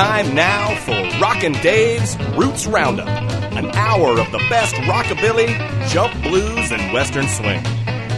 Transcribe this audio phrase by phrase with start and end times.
[0.00, 3.06] time now for Rockin' Dave's Roots Roundup,
[3.52, 5.48] an hour of the best rockabilly,
[5.90, 7.62] jump blues, and western swing.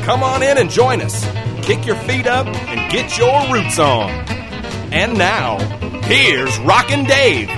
[0.05, 1.27] Come on in and join us.
[1.67, 4.11] Kick your feet up and get your roots on.
[4.93, 5.59] And now,
[6.05, 7.49] here's Rockin' Dave.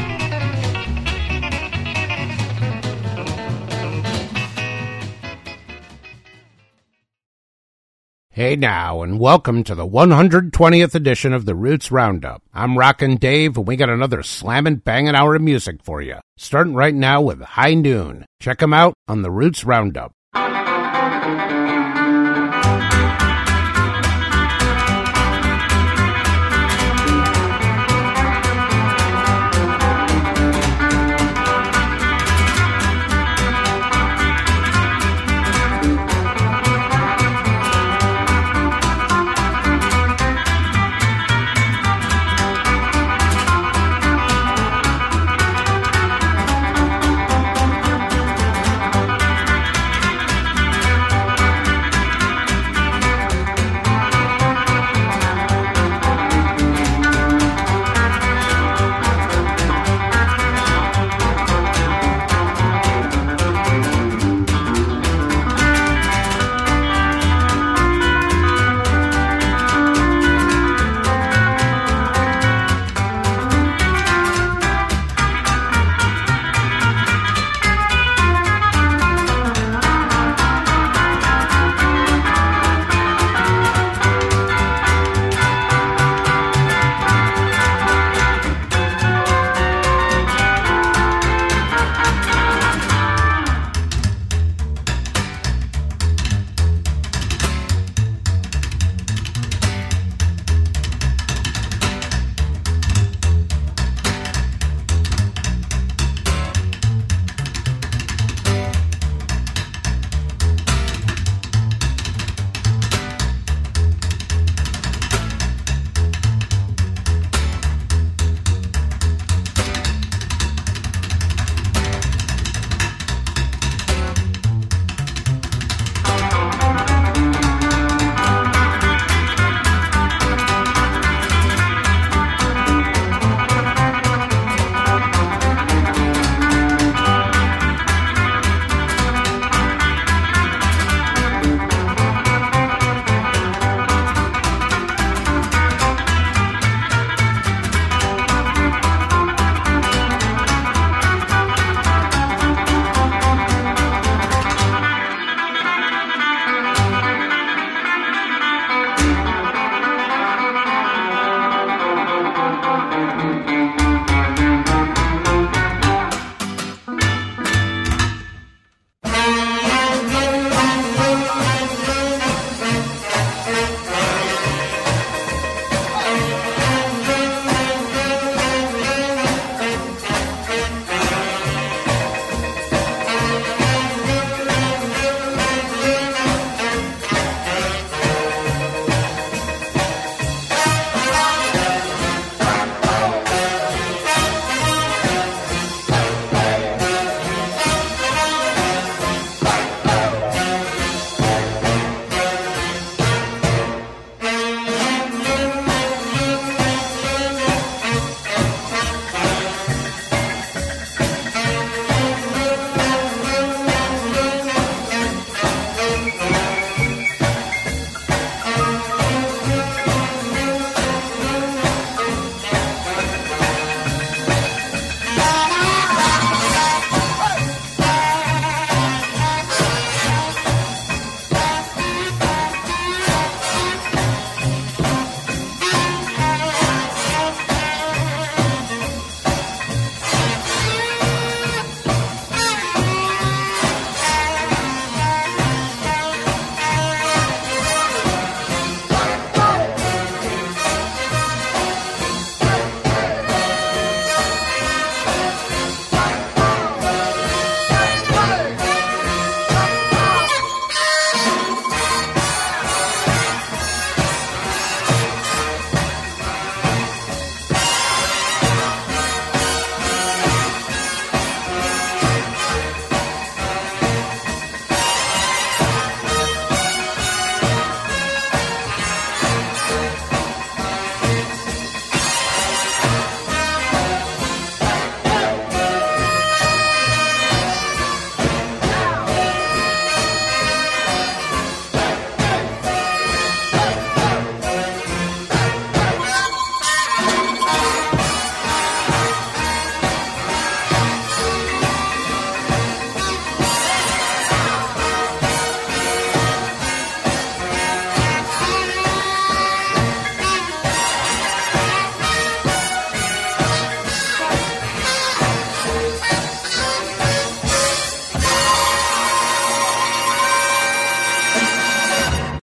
[8.35, 12.43] Hey now, and welcome to the 120th edition of the Roots Roundup.
[12.53, 16.17] I'm Rockin' Dave, and we got another slammin' bangin' hour of music for you.
[16.37, 18.27] Starting right now with High Noon.
[18.41, 20.11] Check 'em out on the Roots Roundup.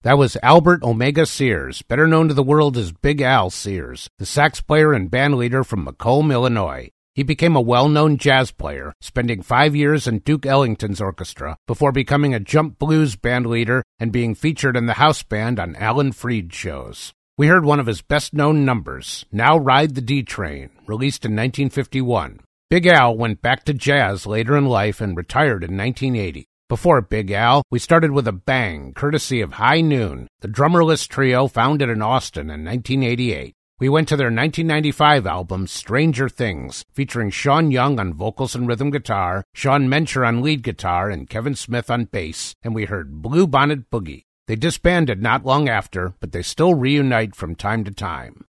[0.08, 4.24] That was Albert Omega Sears, better known to the world as Big Al Sears, the
[4.24, 6.88] sax player and band leader from Macomb, Illinois.
[7.14, 11.92] He became a well known jazz player, spending five years in Duke Ellington's orchestra before
[11.92, 16.12] becoming a jump blues band leader and being featured in the house band on Alan
[16.12, 17.12] Freed shows.
[17.36, 21.32] We heard one of his best known numbers, Now Ride the D Train, released in
[21.32, 22.40] 1951.
[22.70, 26.46] Big Al went back to jazz later in life and retired in 1980.
[26.68, 31.48] Before Big Al, we started with a bang, courtesy of High Noon, the drummerless trio
[31.48, 33.54] founded in Austin in 1988.
[33.80, 38.90] We went to their 1995 album, Stranger Things, featuring Sean Young on vocals and rhythm
[38.90, 43.46] guitar, Sean Mencher on lead guitar, and Kevin Smith on bass, and we heard Blue
[43.46, 44.24] Bonnet Boogie.
[44.46, 48.44] They disbanded not long after, but they still reunite from time to time.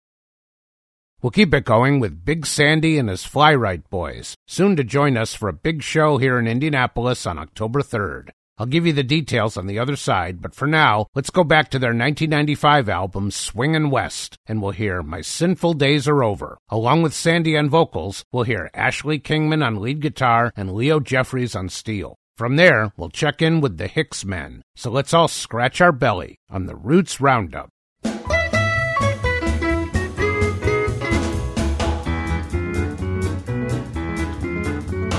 [1.25, 5.33] We'll keep it going with Big Sandy and his Fly-Rite Boys, soon to join us
[5.33, 8.29] for a big show here in Indianapolis on October 3rd.
[8.59, 11.71] I'll give you the details on the other side, but for now, let's go back
[11.71, 16.59] to their 1995 album, Swingin' West, and we'll hear My Sinful Days Are Over.
[16.69, 21.57] Along with Sandy on vocals, we'll hear Ashley Kingman on lead guitar and Leo Jeffriess
[21.57, 22.17] on steel.
[22.37, 24.61] From there, we'll check in with the Hicksmen.
[24.77, 27.71] So let's all scratch our belly on the Roots Roundup.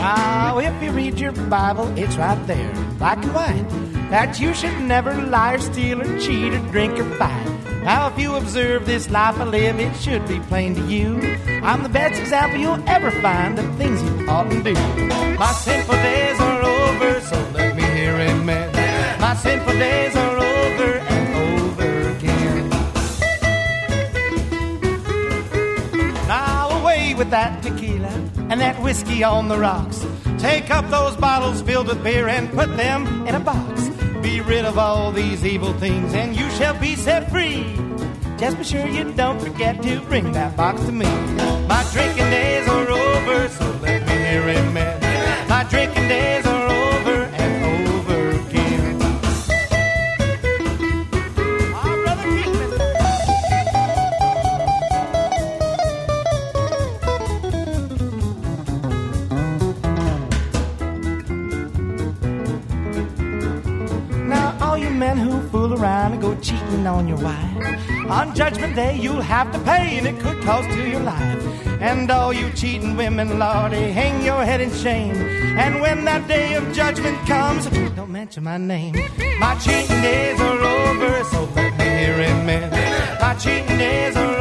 [0.07, 3.67] Ah, now, if you read your Bible, it's right there, black and white,
[4.11, 7.47] that you should never lie or steal or cheat or drink or fight.
[7.83, 11.19] Now, if you observe this life I live, it should be plain to you.
[11.63, 14.75] I'm the best example you'll ever find of things you ought to do.
[15.39, 19.19] My sinful days are over, so let me hear amen.
[19.19, 22.69] My sinful days are over and over again.
[26.27, 27.63] Now, away with that
[28.49, 30.05] and that whiskey on the rocks.
[30.37, 33.89] Take up those bottles filled with beer and put them in a box.
[34.21, 37.75] Be rid of all these evil things and you shall be set free.
[38.37, 41.05] Just be sure you don't forget to bring that box to me.
[41.67, 45.47] My drinking days are over, so let me hear amen.
[45.49, 46.54] My drinking days are
[66.25, 70.41] go cheating on your wife, on Judgment Day you'll have to pay, and it could
[70.41, 71.41] cost you your life.
[71.81, 75.15] And all you cheating women, Lordy, eh, hang your head in shame.
[75.63, 78.95] And when that day of judgment comes, don't mention my name.
[79.39, 81.91] My cheating days are over, so let me
[82.31, 82.71] amen.
[83.21, 84.34] My cheating days are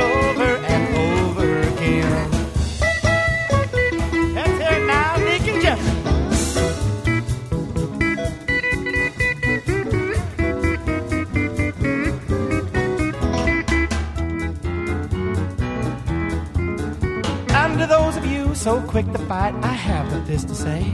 [18.75, 20.85] so quick to fight, I have but this to say.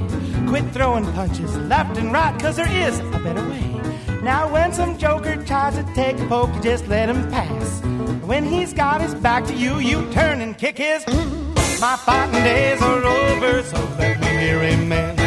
[0.48, 3.80] Quit throwing punches left and right, cause there is a better way.
[4.22, 7.80] Now, when some joker tries to take a poke, you just let him pass.
[8.30, 11.06] When he's got his back to you, you turn and kick his.
[11.80, 15.16] My fighting days are over, so let me hear amen.
[15.16, 15.19] My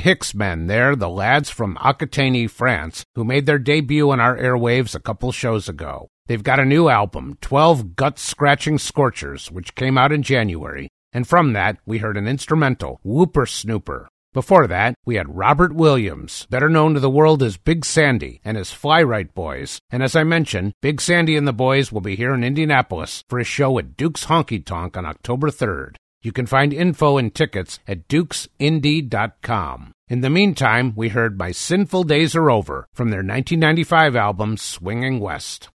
[0.00, 4.94] The Hicksmen, they're the lads from Aquitaine, France, who made their debut on our airwaves
[4.94, 6.08] a couple shows ago.
[6.26, 11.28] They've got a new album, 12 Gut Scratching Scorchers, which came out in January, and
[11.28, 14.08] from that we heard an instrumental, Wooper Snooper.
[14.32, 18.56] Before that, we had Robert Williams, better known to the world as Big Sandy, and
[18.56, 19.80] his Fly-Rite Boys.
[19.90, 23.38] And as I mentioned, Big Sandy and the boys will be here in Indianapolis for
[23.38, 25.96] a show at Duke's Honky Tonk on October 3rd.
[26.22, 29.92] You can find info and tickets at dukesindy.com.
[30.08, 35.18] In the meantime, we heard My Sinful Days Are Over from their 1995 album Swinging
[35.18, 35.70] West.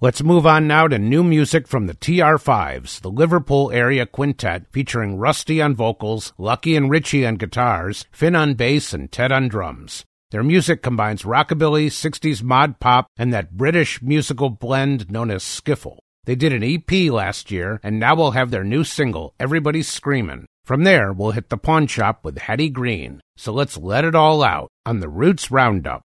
[0.00, 5.16] Let's move on now to new music from the TR5s, the Liverpool area quintet featuring
[5.16, 10.04] Rusty on vocals, Lucky and Richie on guitars, Finn on bass, and Ted on drums.
[10.32, 15.98] Their music combines rockabilly, 60s mod pop, and that British musical blend known as skiffle.
[16.24, 20.46] They did an EP last year, and now we'll have their new single, Everybody's Screamin'.
[20.64, 23.20] From there, we'll hit the pawn shop with Hattie Green.
[23.36, 26.04] So let's let it all out on the Roots Roundup.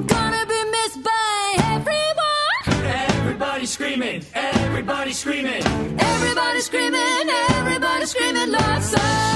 [0.00, 2.86] We're gonna be missed by everyone.
[2.86, 5.62] everybody screaming, everybody screaming.
[6.00, 9.29] Everybody screaming, everybody screaming, love such.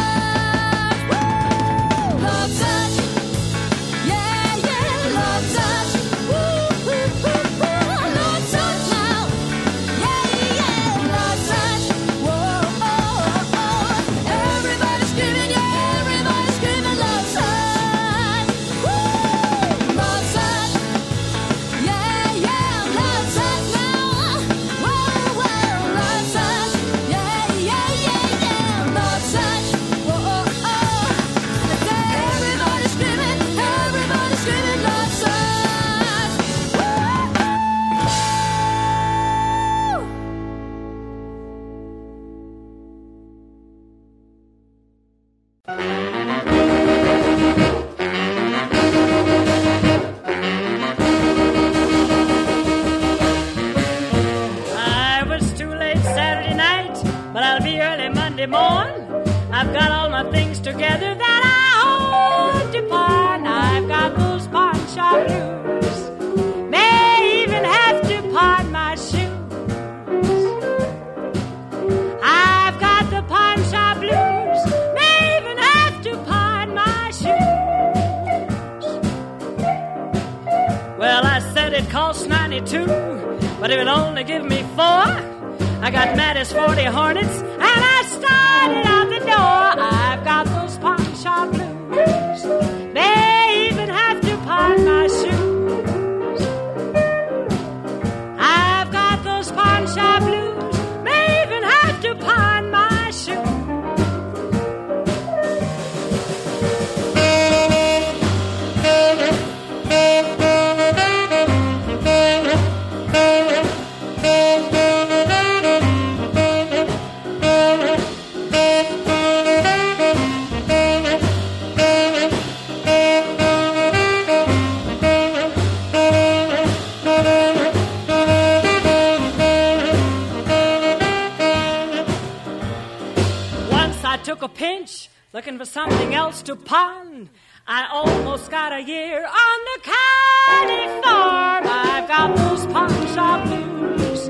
[137.76, 141.64] I almost got a year on the county farm.
[141.66, 144.28] I've got those pawn shop blues.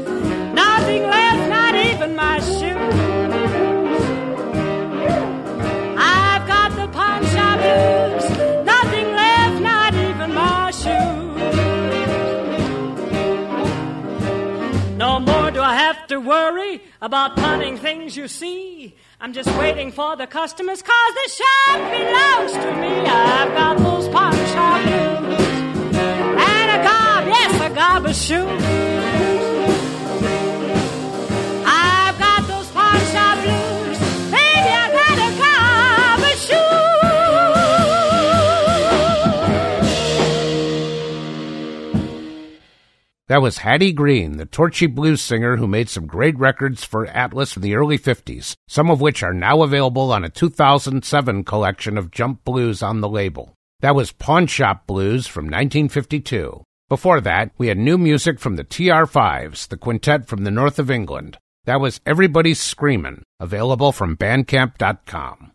[0.54, 2.94] Nothing left, not even my shoes.
[5.98, 8.26] I've got the pawn shop blues.
[8.64, 11.44] Nothing left, not even my shoes.
[14.96, 18.63] No more do I have to worry about punting things you see.
[19.24, 22.88] I'm just waiting for the customers cause the shop belongs to me.
[23.08, 25.96] I've got those pawn shop blues.
[25.96, 29.13] And a gob, yes, a gob of shoes.
[43.26, 47.56] That was Hattie Green, the Torchy blues singer who made some great records for Atlas
[47.56, 52.10] in the early 50s, some of which are now available on a 2007 collection of
[52.10, 53.54] jump blues on the label.
[53.80, 56.62] That was Pawn Shop Blues from 1952.
[56.90, 60.90] Before that, we had new music from the TR5s, the quintet from the north of
[60.90, 61.38] England.
[61.64, 65.52] That was Everybody's Screamin', available from Bandcamp.com.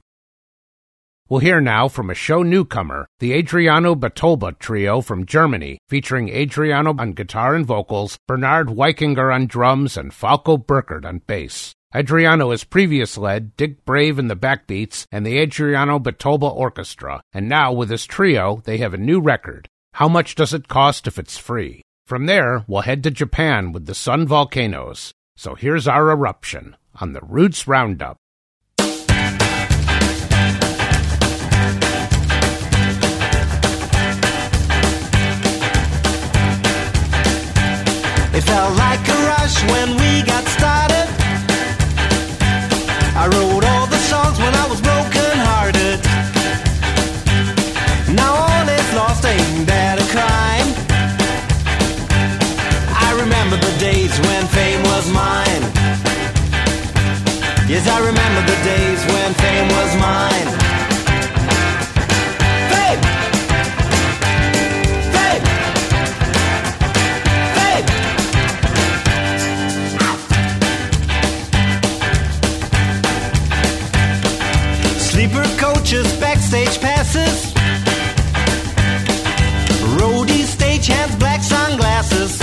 [1.30, 6.96] We'll hear now from a show newcomer, the Adriano BaTolba Trio from Germany, featuring Adriano
[6.98, 11.72] on guitar and vocals, Bernard Weikinger on drums, and Falco Burkert on bass.
[11.94, 17.48] Adriano has previously led Dick Brave and the Backbeats and the Adriano BaTolba Orchestra, and
[17.48, 19.68] now with this trio, they have a new record.
[19.94, 21.84] How much does it cost if it's free?
[22.08, 25.14] From there, we'll head to Japan with the Sun Volcanoes.
[25.38, 28.18] So here's our eruption on the Roots Roundup.
[38.40, 41.08] It felt like a rush when we got started.
[43.22, 46.00] I wrote all the songs when I was broken hearted.
[48.16, 50.70] Now all is lost, ain't that a crime?
[53.08, 55.64] I remember the days when fame was mine.
[57.68, 58.89] Yes, I remember the days
[80.90, 82.40] Stagehands, black sunglasses.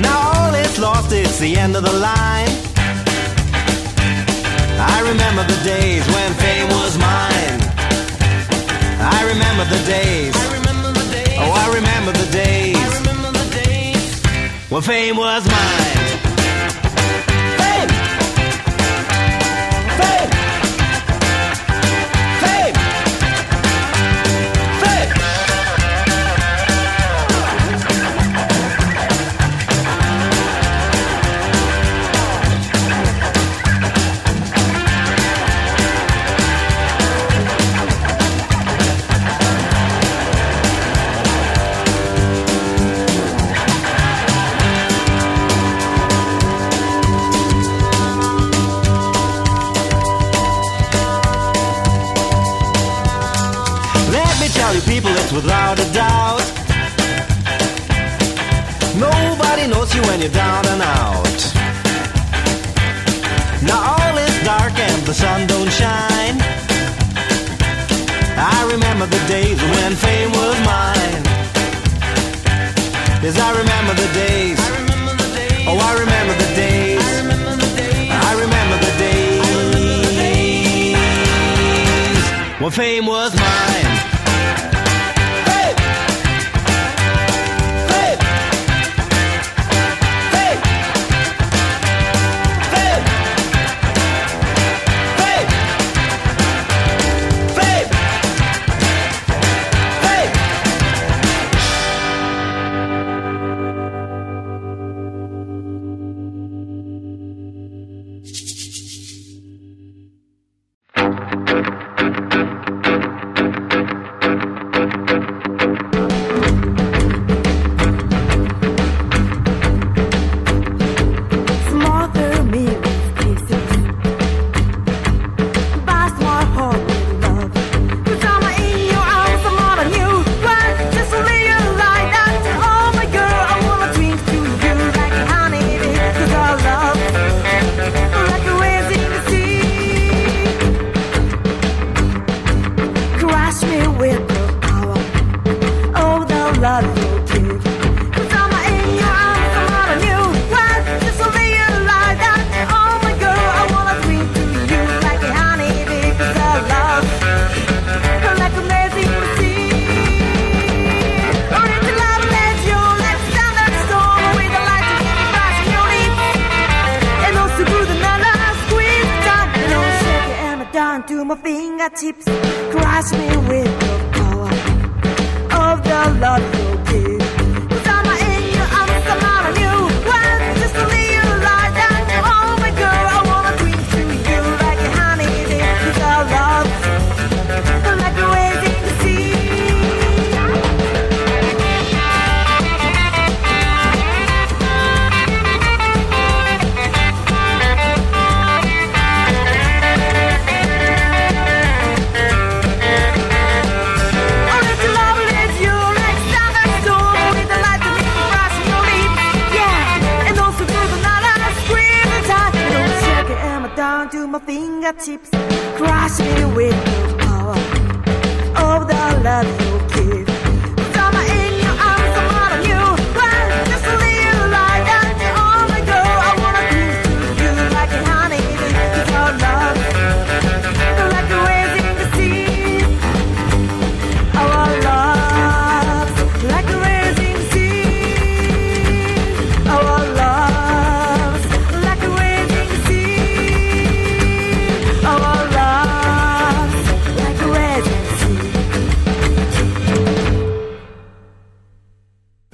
[0.00, 2.48] Now all is lost, it's the end of the line.
[4.80, 7.60] I remember the days when fame was mine.
[9.00, 10.34] I remember the days.
[11.40, 12.76] Oh, I remember the days.
[14.70, 16.17] When fame was mine.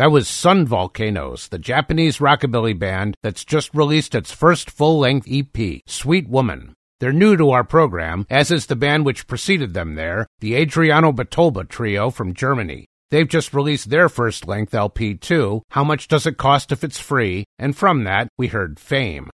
[0.04, 5.26] That was Sun Volcanoes, the Japanese rockabilly band that's just released its first full length
[5.30, 6.74] EP, Sweet Woman.
[7.00, 11.10] They're new to our program, as is the band which preceded them there, the Adriano
[11.10, 12.84] BaTolba Trio from Germany.
[13.10, 16.98] They've just released their first length LP too, How Much Does It Cost If It's
[17.00, 17.46] Free?
[17.58, 19.30] And from that, we heard Fame.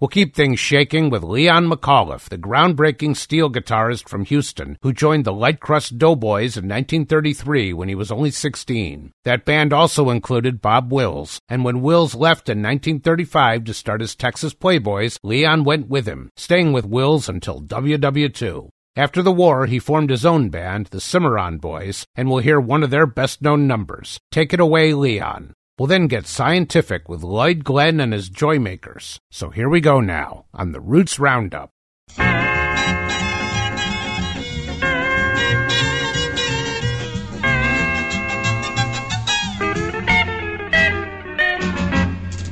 [0.00, 5.26] We'll keep things shaking with Leon McAuliffe, the groundbreaking steel guitarist from Houston, who joined
[5.26, 9.12] the Light Crust Doughboys in 1933 when he was only 16.
[9.24, 14.16] That band also included Bob Wills, and when Wills left in 1935 to start his
[14.16, 18.70] Texas Playboys, Leon went with him, staying with Wills until WW2.
[18.96, 22.82] After the war, he formed his own band, the Cimarron Boys, and we'll hear one
[22.82, 24.18] of their best known numbers.
[24.32, 25.52] Take it away, Leon.
[25.78, 29.18] We'll then get scientific with Lloyd Glenn and his Joymakers.
[29.30, 31.72] So here we go now on the Roots Roundup.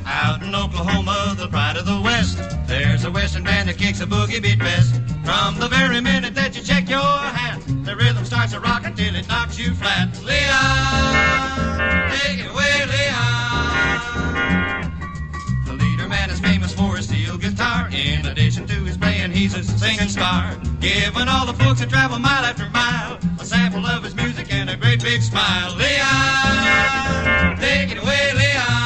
[0.05, 4.05] Out in Oklahoma, the pride of the West, there's a Western band that kicks a
[4.05, 4.95] boogie beat best.
[5.23, 9.13] From the very minute that you check your hat, the rhythm starts to rock until
[9.15, 10.09] it knocks you flat.
[10.23, 12.68] Leon, take it away,
[17.59, 17.89] guitar.
[17.91, 20.55] In addition to his playing, he's a singing star.
[20.79, 24.69] Giving all the folks that travel mile after mile a sample of his music and
[24.69, 25.75] a great big smile.
[25.75, 28.78] Leon, take it away, Leon.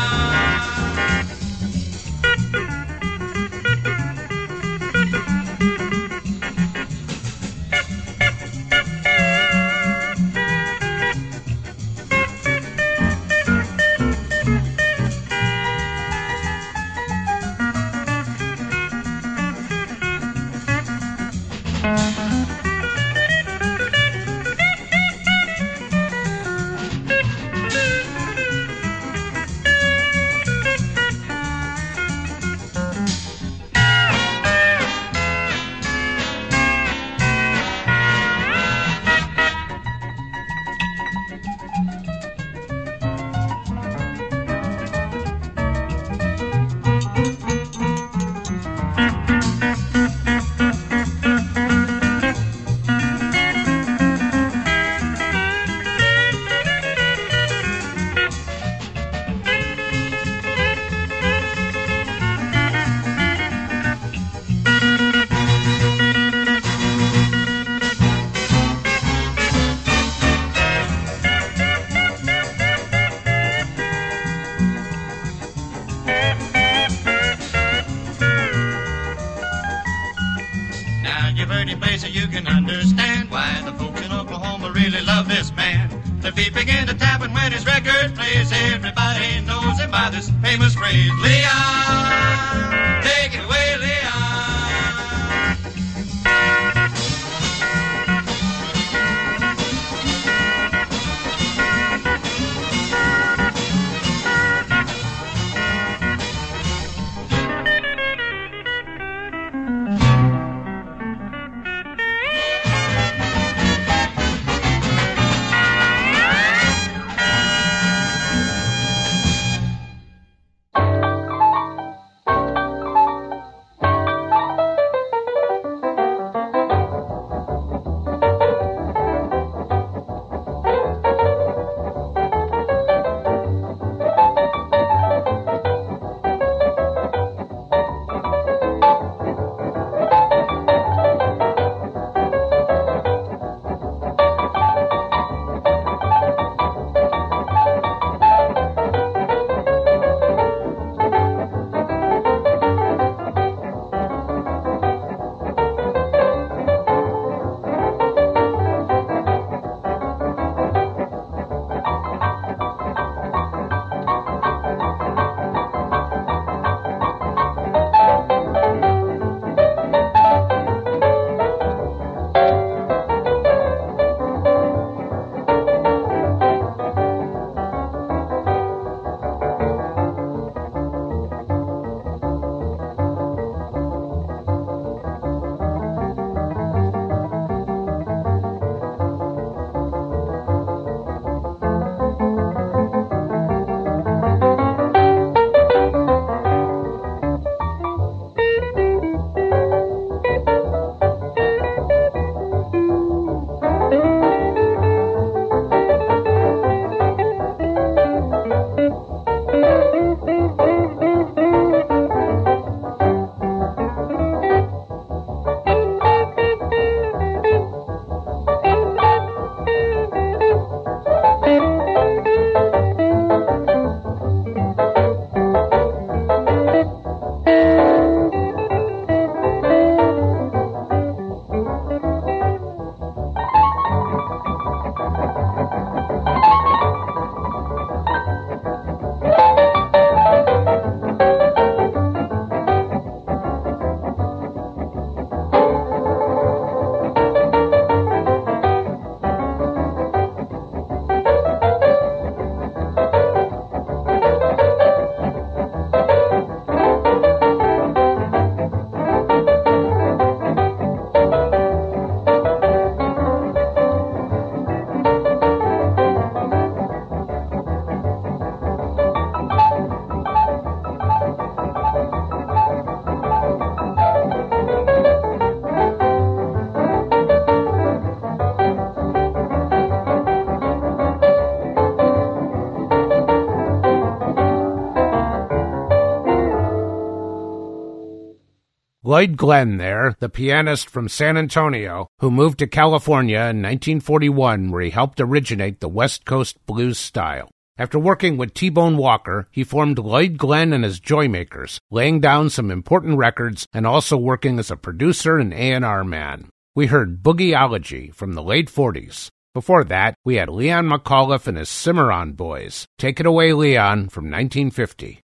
[289.13, 294.81] Lloyd Glenn there, the pianist from San Antonio, who moved to California in 1941 where
[294.81, 297.51] he helped originate the West Coast blues style.
[297.77, 302.71] After working with T-Bone Walker, he formed Lloyd Glenn and his Joymakers, laying down some
[302.71, 306.49] important records and also working as a producer and A&R man.
[306.73, 309.27] We heard Boogieology from the late 40s.
[309.53, 312.87] Before that, we had Leon McAuliffe and his Cimarron Boys.
[312.97, 315.22] Take it away, Leon, from 1950.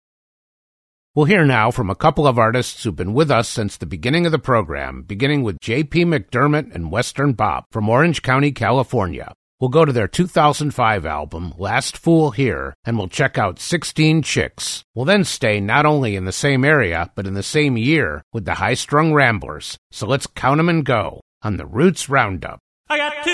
[1.15, 4.25] We'll hear now from a couple of artists who've been with us since the beginning
[4.25, 6.07] of the program, beginning with J.P.
[6.07, 9.35] McDermott and Western Bop from Orange County, California.
[9.61, 14.85] We'll go to their 2005 album, Last Fool Here, and we'll check out 16 Chicks.
[14.95, 18.47] We'll then stay not only in the same area, but in the same year with
[18.47, 19.77] the Hi-Strung Ramblers.
[19.91, 22.59] So let's count 'em and go on the Roots Roundup.
[22.89, 23.32] I got two,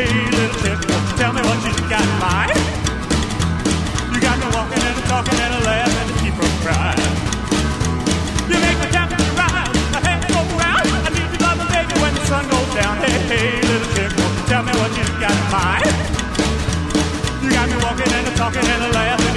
[0.00, 0.80] Hey, little chick,
[1.20, 2.56] tell me what you got in mind.
[4.08, 7.12] You got me walking and talking and laughing to keep from crying.
[8.48, 10.88] You make my temperature rise, my head go round.
[11.04, 12.96] I need your love, baby, when the sun goes down.
[13.04, 14.08] Hey, hey, little chick,
[14.48, 15.92] tell me what you got in mind.
[17.44, 19.29] You got me walking and talking and laughing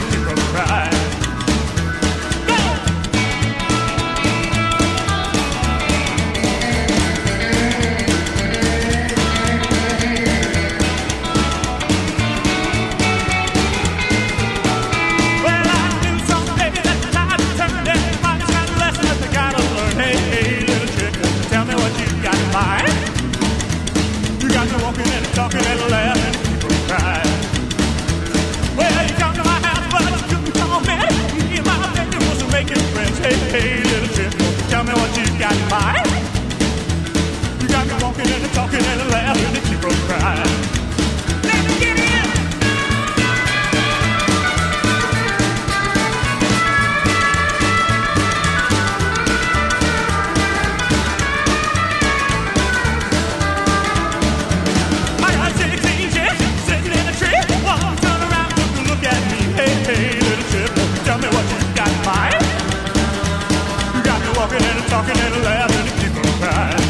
[25.33, 27.33] talking and laughing, people crying.
[28.77, 30.97] Well, you come to my house, but you couldn't call me.
[31.49, 33.17] Me and my baby wasn't making friends.
[33.17, 34.31] Hey, hey, little chick,
[34.69, 36.07] tell me what you got in mind.
[37.61, 40.62] You got me walking and talking and laughing, and people crying.
[64.93, 66.85] Talking and laughing keep from crying.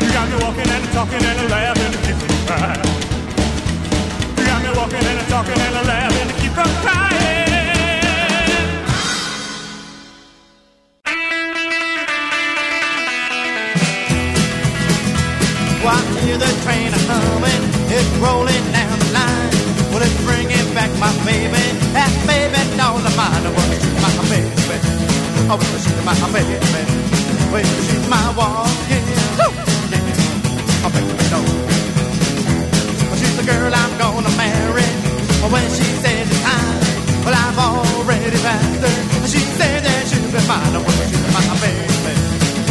[0.00, 2.86] You got me walking and talking and laughing keep from crying.
[4.38, 7.50] You got me walking and talking and laughing to keep from crying.
[15.82, 19.50] Well, I hear the train humming, it's rolling down the line.
[19.90, 21.64] Well, it's bringing back my baby,
[21.96, 23.81] that baby all of mine.
[25.50, 26.58] Oh, well, she's my baby,
[27.52, 29.04] well, she's my walking.
[29.38, 29.50] Woo!
[29.90, 30.84] Yeah.
[30.84, 31.40] Oh, baby, no.
[33.08, 34.86] Well, she's the girl I'm gonna marry.
[35.52, 36.80] When she says it's time,
[37.24, 39.26] well, I've already asked her.
[39.28, 40.72] She said that she'll be mine.
[40.76, 41.86] Oh, well, she's my baby,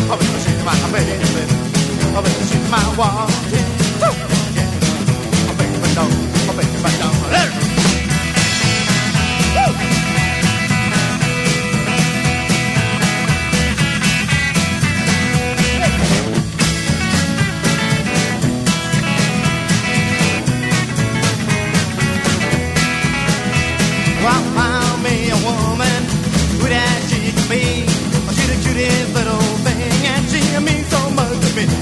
[0.10, 1.19] oh, well, she's my baby.
[2.15, 3.67] Oh, baby, she's my walking.
[4.55, 4.67] Yeah.
[5.47, 6.05] Oh, baby, no.
[6.49, 7.10] Oh, baby, no.
[7.31, 7.70] Let her.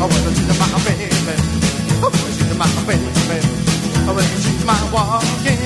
[0.07, 1.11] Well, she's my baby.
[2.01, 3.03] Well, she's my baby.
[4.07, 5.58] Well, she's my walking.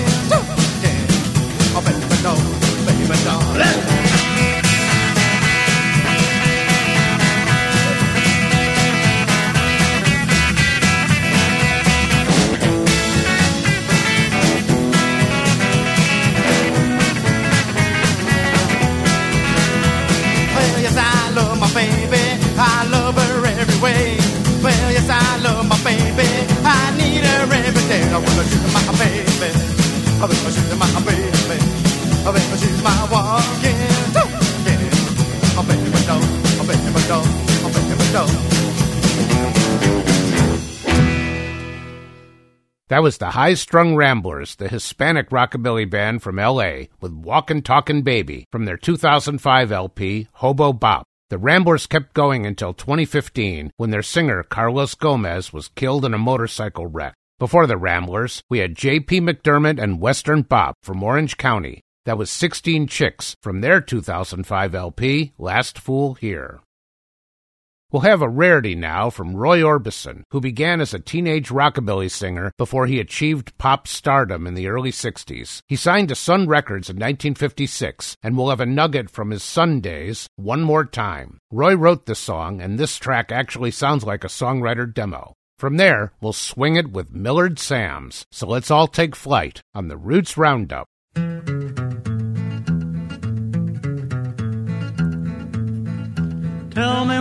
[42.90, 48.46] That was the Hi-Strung Ramblers, the Hispanic rockabilly band from LA, with Walkin' Talkin' Baby
[48.52, 51.06] from their 2005 LP, Hobo Bop.
[51.30, 56.18] The Ramblers kept going until 2015 when their singer, Carlos Gomez, was killed in a
[56.18, 57.16] motorcycle wreck.
[57.40, 59.22] Before the Ramblers, we had J.P.
[59.22, 61.82] McDermott and Western Bop from Orange County.
[62.06, 66.60] That was 16 Chicks from their 2005 LP, Last Fool Here.
[67.94, 72.52] We'll have a rarity now from Roy Orbison, who began as a teenage rockabilly singer
[72.58, 75.60] before he achieved pop stardom in the early 60s.
[75.68, 79.82] He signed to Sun Records in 1956, and we'll have a nugget from his Sun
[79.82, 81.38] days, One More Time.
[81.52, 85.36] Roy wrote this song, and this track actually sounds like a songwriter demo.
[85.60, 88.26] From there, we'll swing it with Millard Sams.
[88.32, 90.88] So let's all take flight on the Roots Roundup.
[96.74, 97.13] Tell me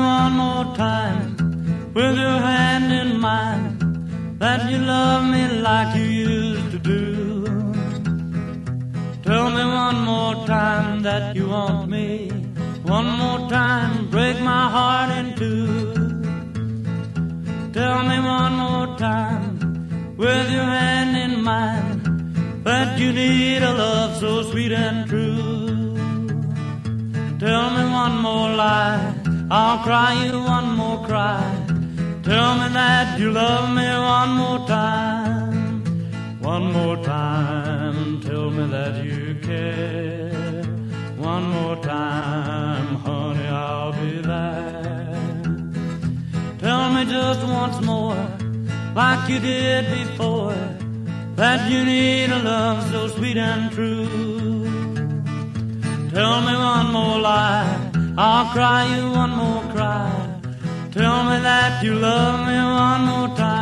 [0.64, 6.78] more time, with your hand in mine, that you love me like you used to
[6.78, 7.44] do.
[9.22, 12.30] Tell me one more time that you want me.
[12.84, 15.92] One more time, break my heart in two.
[17.72, 24.16] Tell me one more time, with your hand in mine, that you need a love
[24.20, 25.96] so sweet and true.
[27.38, 29.21] Tell me one more lie,
[29.54, 31.44] I'll cry you one more cry.
[32.22, 33.86] Tell me that you love me
[34.16, 35.84] one more time,
[36.40, 38.22] one more time.
[38.22, 40.62] Tell me that you care.
[41.18, 45.44] One more time, honey, I'll be there.
[46.58, 48.24] Tell me just once more,
[48.94, 50.56] like you did before,
[51.36, 54.08] that you need a love so sweet and true.
[56.14, 57.51] Tell me one more lie,
[58.18, 60.12] I'll cry you one more cry.
[60.92, 63.61] Tell me that you love me one more time.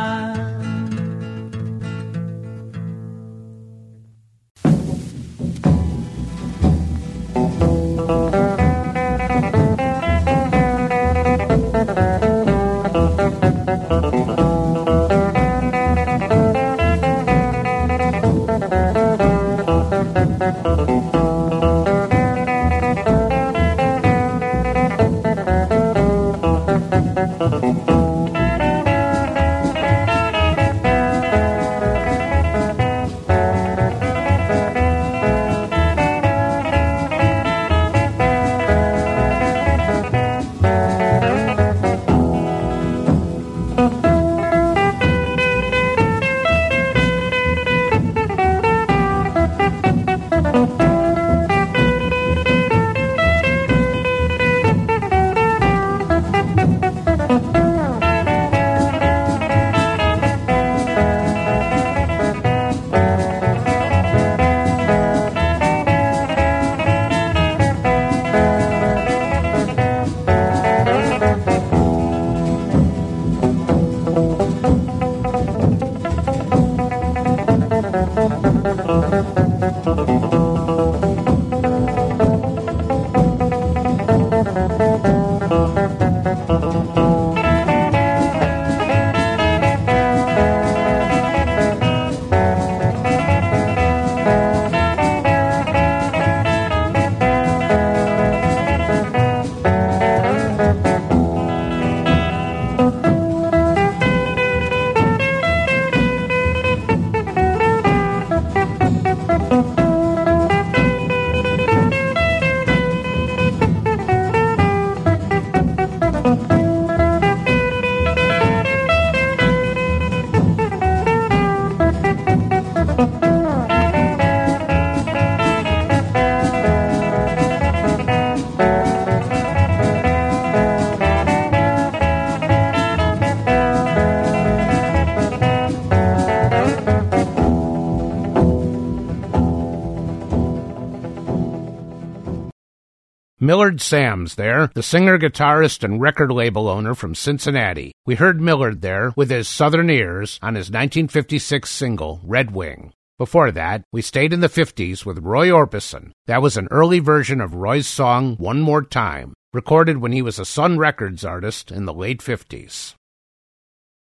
[143.51, 147.91] Millard Sams there, the singer, guitarist, and record label owner from Cincinnati.
[148.05, 152.93] We heard Millard there with his Southerners on his 1956 single, Red Wing.
[153.17, 156.11] Before that, we stayed in the 50s with Roy Orbison.
[156.27, 160.39] That was an early version of Roy's song One More Time, recorded when he was
[160.39, 162.93] a Sun Records artist in the late 50s.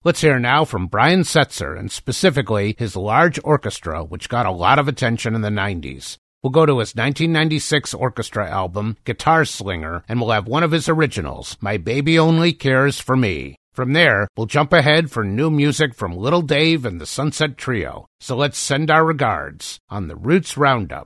[0.04, 4.78] Let's hear now from Brian Setzer and specifically his large orchestra, which got a lot
[4.78, 6.18] of attention in the 90s.
[6.44, 10.90] We'll go to his 1996 orchestra album, Guitar Slinger, and we'll have one of his
[10.90, 13.58] originals, My Baby Only Cares for Me.
[13.74, 18.08] From there, we'll jump ahead for new music from Little Dave and the Sunset Trio.
[18.20, 21.06] So let's send our regards on the Roots Roundup.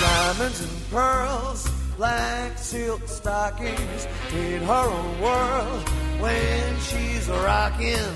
[0.00, 5.90] Diamonds and pearls, black silk stockings, in her own world.
[6.20, 8.14] When she's rocking,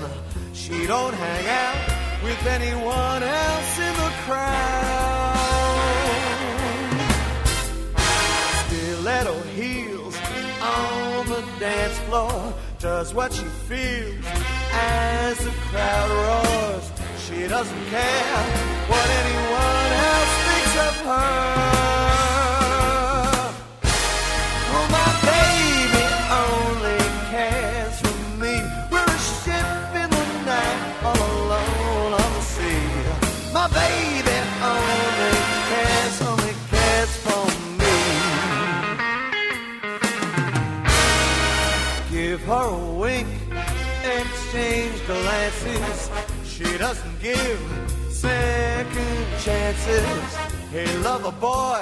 [0.53, 5.31] she don't hang out with anyone else in the crowd.
[8.67, 10.17] Stiletto heels
[10.61, 14.25] on the dance floor does what she feels
[14.73, 16.91] as the crowd roars.
[17.25, 18.43] She doesn't care
[18.89, 22.10] what anyone else thinks of her.
[46.81, 47.61] Doesn't give
[48.09, 50.33] second chances.
[50.71, 51.79] Hey, lover boy,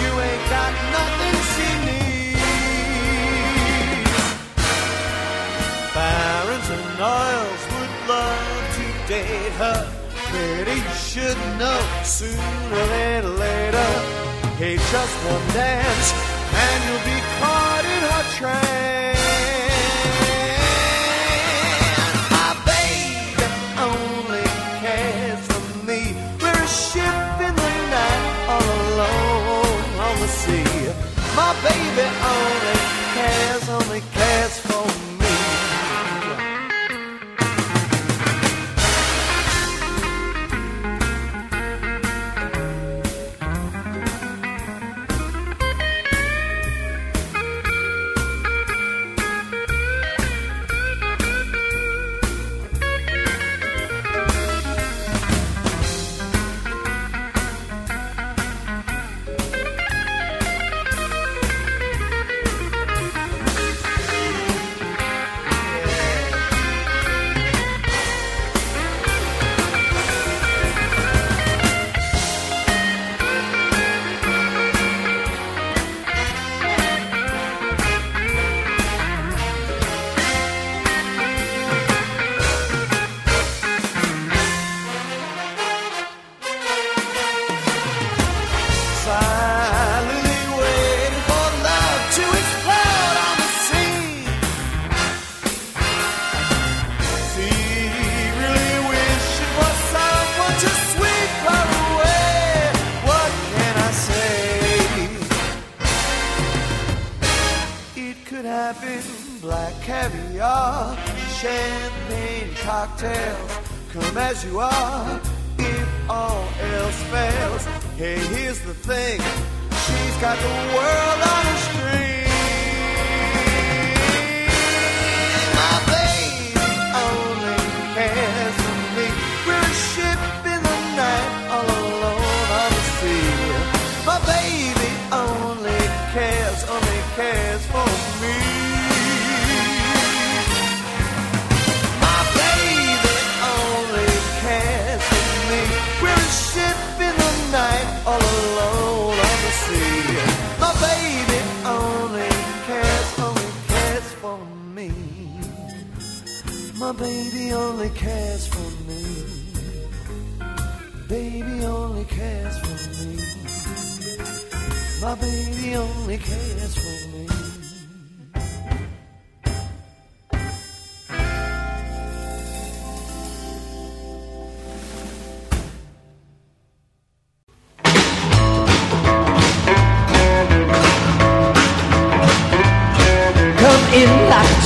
[0.00, 2.40] you ain't got nothing she needs.
[5.94, 9.80] Barons and Niles would love to date her.
[10.32, 13.90] But you should know sooner than later.
[14.56, 16.08] Hey, just one dance
[16.64, 19.15] and you'll be caught in her trance.
[31.36, 32.78] My baby only
[33.12, 34.95] cares, only cares for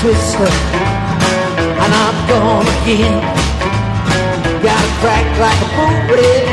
[0.00, 0.48] twister,
[1.60, 3.20] and I'm gone again.
[4.64, 5.68] Got a crack like a
[6.08, 6.44] bullet,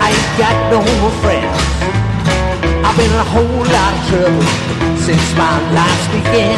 [0.00, 1.60] I ain't got no more friends.
[2.80, 4.48] I've been in a whole lot of trouble
[4.96, 6.56] since my life began.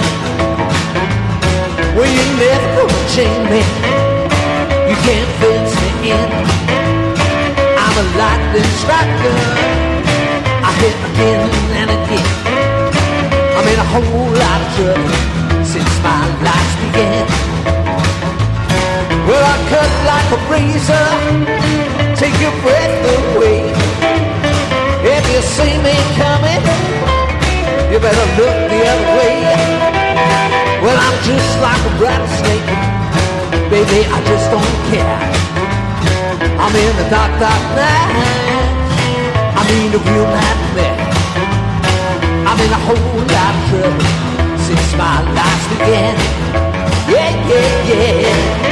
[1.99, 3.63] Well, you never gonna chain me,
[4.87, 6.31] you can't fence me in.
[7.83, 9.39] I'm a lightning striker,
[10.63, 11.51] I hit again
[11.83, 12.31] and again.
[13.59, 15.50] I'm in a whole lot of trouble
[16.03, 17.27] my life began.
[19.29, 21.09] Well, I cut like a razor,
[22.17, 23.71] take your breath away.
[25.05, 26.63] If you see me coming,
[27.91, 29.37] you better look the other way.
[30.83, 32.69] Well, I'm just like a rattlesnake,
[33.71, 35.21] baby, I just don't care.
[36.61, 38.41] I'm in the dark, dark night.
[39.59, 40.99] I mean, a real nightmare.
[42.49, 44.30] I'm in a whole lot of trouble
[44.73, 46.19] it's my last weekend.
[47.11, 48.71] Yeah, yeah, yeah.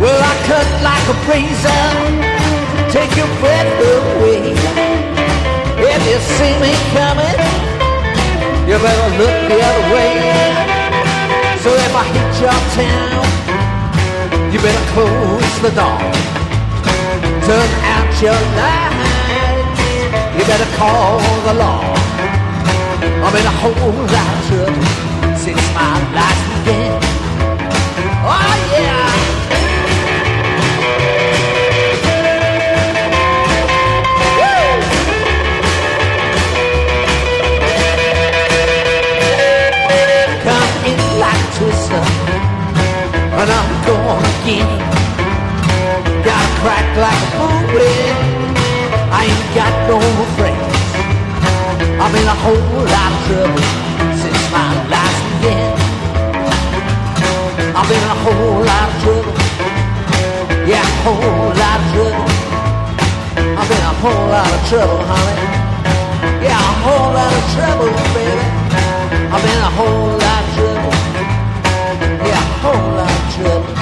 [0.00, 1.84] Well, I cut like a razor,
[2.90, 4.54] take your breath away.
[5.84, 7.51] If you see me coming
[8.72, 10.16] you better look the other way.
[11.60, 13.24] So if I hit your town,
[14.50, 16.00] you better close the door.
[17.44, 19.80] Turn out your lights,
[20.38, 21.84] you better call the law.
[23.24, 26.51] I'm in a whole lot of trouble since my life
[44.42, 44.66] again.
[46.26, 48.16] Got a crack like a bullet.
[49.14, 49.98] I ain't got no
[50.36, 50.74] friends.
[52.02, 53.66] I'm in a whole lot of trouble
[54.18, 55.74] since my life began.
[57.78, 59.34] I'm in a whole lot of trouble.
[60.66, 62.26] Yeah, a whole lot of trouble.
[63.58, 65.36] I'm in a whole lot of trouble, honey.
[66.42, 68.46] Yeah, a whole lot of trouble, baby.
[69.34, 70.94] I'm in a whole lot of trouble.
[72.26, 73.81] Yeah, a whole lot of trouble.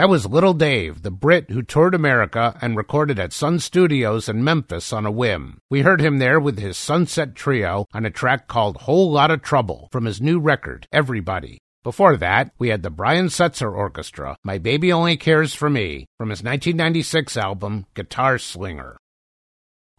[0.00, 4.42] That was Little Dave, the Brit who toured America and recorded at Sun Studios in
[4.42, 5.58] Memphis on a whim.
[5.68, 9.42] We heard him there with his Sunset Trio on a track called Whole Lot of
[9.42, 11.58] Trouble from his new record, Everybody.
[11.84, 16.30] Before that, we had the Brian Setzer Orchestra, My Baby Only Cares for Me, from
[16.30, 18.96] his 1996 album, Guitar Slinger.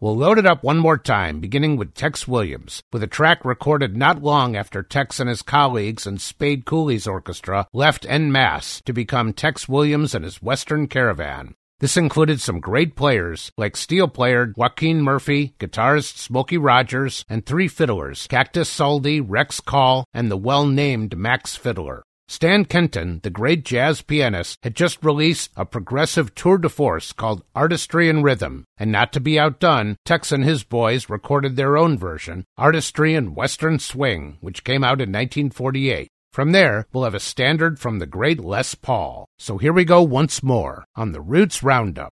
[0.02, 3.96] We'll load it up one more time, beginning with Tex Williams, with a track recorded
[3.96, 8.94] not long after Tex and his colleagues in Spade Cooley's orchestra left en masse to
[8.94, 11.54] become Tex Williams and his Western Caravan.
[11.82, 17.68] This included some great players like steel player Joaquin Murphey, guitarist Smokey Rogers, and three
[17.68, 22.02] fiddlers Cactus Soldi, Rex Call, and the well named Max Fiddler.
[22.32, 27.44] Stan Kenton, the great jazz pianist, had just released a progressive tour de force called
[27.54, 31.98] Artistry in Rhythm, and not to be outdone, Tex and his boys recorded their own
[31.98, 36.08] version, Artistry In Western Swing, which came out in 1948.
[36.32, 39.26] From there, we'll have a standard from the great Les Paul.
[39.38, 42.14] So here we go once more on the Roots Roundup.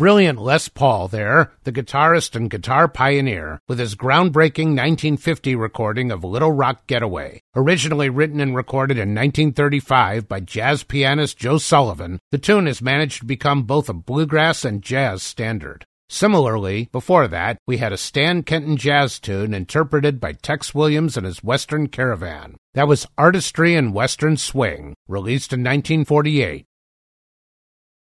[0.00, 6.24] Brilliant Les Paul there, the guitarist and guitar pioneer, with his groundbreaking 1950 recording of
[6.24, 7.42] Little Rock Getaway.
[7.54, 13.18] Originally written and recorded in 1935 by jazz pianist Joe Sullivan, the tune has managed
[13.18, 15.84] to become both a bluegrass and jazz standard.
[16.08, 21.26] Similarly, before that, we had a Stan Kenton jazz tune interpreted by Tex Williams and
[21.26, 22.56] his Western Caravan.
[22.72, 26.64] That was Artistry In Western Swing, released in 1948.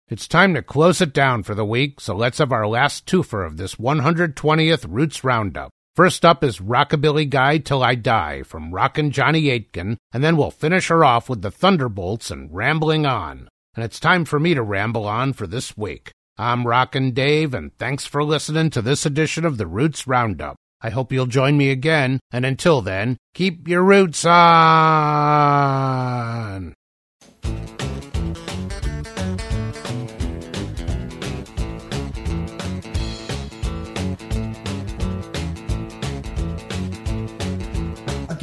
[0.09, 3.47] It's time to close it down for the week, so let's have our last twofer
[3.47, 5.69] of this 120th Roots Roundup.
[5.95, 10.51] First up is Rockabilly Guy Till I Die from Rockin' Johnny Aitken, and then we'll
[10.51, 13.47] finish her off with the Thunderbolts and Rambling On.
[13.75, 16.11] And it's time for me to ramble on for this week.
[16.37, 20.57] I'm Rockin' Dave, and thanks for listening to this edition of the Roots Roundup.
[20.81, 24.33] I hope you'll join me again, and until then, keep your roots on!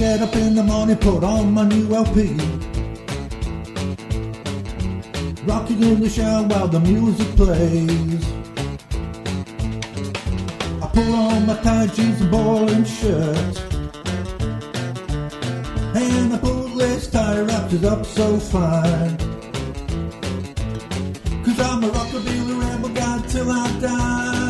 [0.00, 2.32] Get up in the morning, put on my new LP.
[5.44, 8.24] Rocking in the shower while the music plays.
[10.82, 13.56] I put on my tight jeans and boiling shirt.
[15.94, 19.18] And I put lace tie wrapped up so fine.
[21.44, 24.40] Cause I'm a rockabilly rebel guy till I die.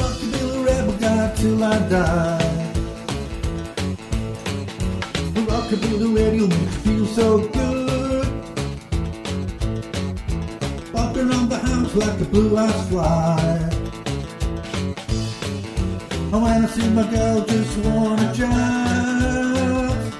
[0.00, 2.47] Rockabilly rebel guy till I die.
[5.68, 8.26] The rockabilly radio makes me feel so good.
[10.94, 13.70] Walking around the house like a blue-eyed fly.
[16.32, 20.12] And when I see my girl, just wanna jive.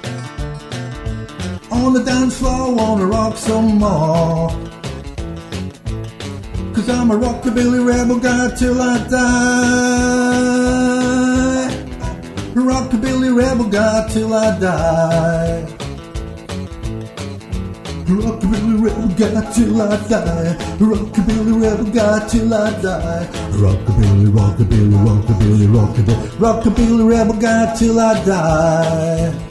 [1.70, 4.50] On the dance floor, wanna rock some more.
[6.74, 10.87] Cause I'm a rockabilly rebel guy till I die.
[12.54, 15.66] Rockabilly rebel guy till I die.
[18.06, 20.56] Rockabilly rebel guy till I die.
[20.78, 23.28] Rockabilly rebel guy till I die.
[23.52, 29.47] Rockabilly, rockabilly, rockabilly, rockabilly, rockabilly rebel guy till I die.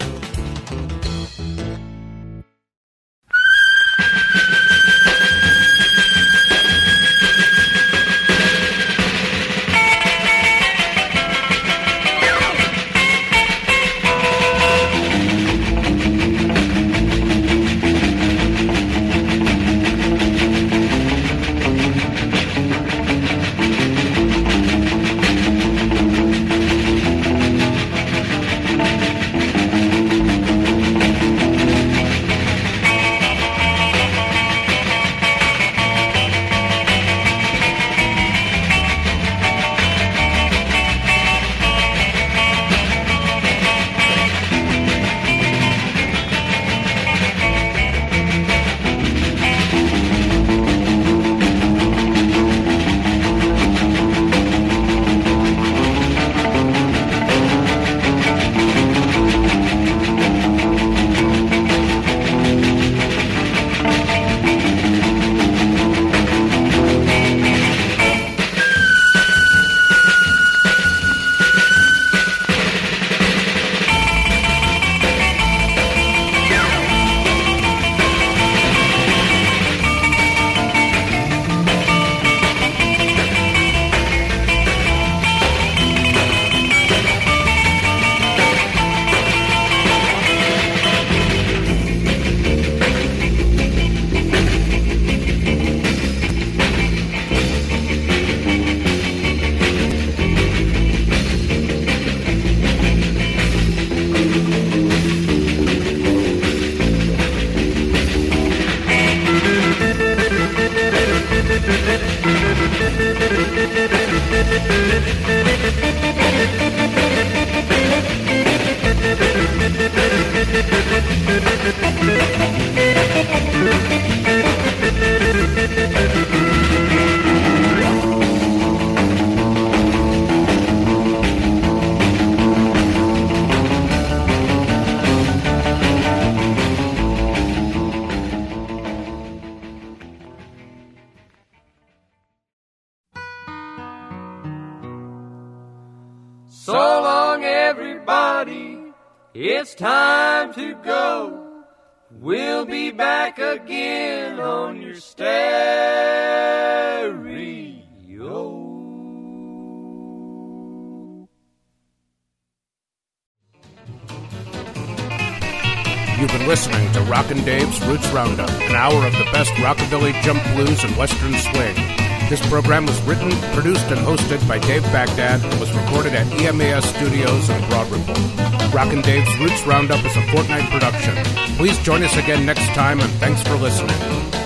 [182.27, 184.36] Again next time, and thanks for listening.